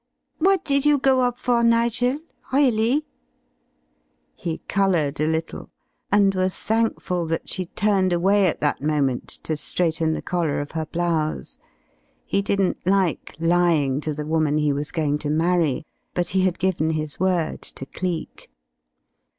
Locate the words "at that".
8.47-8.81